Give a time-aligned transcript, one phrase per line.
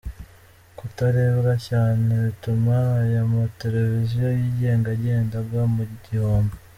[0.77, 6.55] Kutarebwa cyane bituma aya mateleviziyo yigenga agenda agwa mu gihombo.